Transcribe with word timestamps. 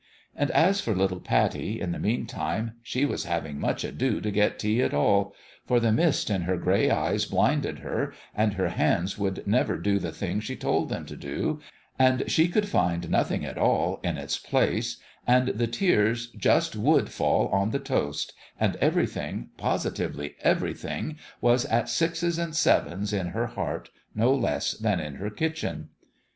And 0.35 0.49
as 0.49 0.81
for 0.81 0.95
little 0.95 1.19
Pattie, 1.19 1.79
in 1.79 1.91
the 1.91 1.99
meantime, 1.99 2.71
she 2.81 3.05
was 3.05 3.25
having 3.25 3.59
much 3.59 3.83
ado 3.83 4.19
to 4.21 4.31
get 4.31 4.57
tea 4.57 4.81
at 4.81 4.95
all: 4.95 5.35
for 5.67 5.79
the 5.79 5.91
mist 5.91 6.31
in 6.31 6.41
her 6.41 6.57
gray 6.57 6.89
eyes 6.89 7.25
blinded 7.27 7.77
her, 7.85 8.11
and 8.33 8.55
her 8.55 8.69
hands 8.69 9.19
would 9.19 9.45
never 9.45 9.77
do 9.77 9.77
LOfE 9.77 9.77
AND 9.77 9.85
LABOUR 9.99 10.11
the 10.11 10.17
thing 10.17 10.39
she 10.39 10.55
told 10.55 10.89
them 10.89 11.05
to, 11.05 11.59
and 11.99 12.23
she 12.25 12.47
could 12.47 12.67
find 12.67 13.11
nothing 13.11 13.45
at 13.45 13.59
all 13.59 13.99
in 14.03 14.17
its 14.17 14.39
place, 14.39 14.97
and 15.27 15.49
the 15.49 15.67
tears 15.67 16.31
just 16.31 16.75
would 16.75 17.09
fall 17.09 17.47
on 17.49 17.69
the 17.69 17.77
toast, 17.77 18.33
and 18.59 18.77
everything, 18.77 19.49
positively 19.55 20.33
everything, 20.41 21.15
was 21.41 21.63
at 21.65 21.87
sixes 21.87 22.39
and 22.39 22.55
sevens 22.55 23.13
in 23.13 23.27
her 23.27 23.45
heart 23.45 23.91
no 24.15 24.33
less 24.33 24.71
than 24.71 24.99
in 24.99 25.17
her 25.17 25.29
kitchen. 25.29 25.89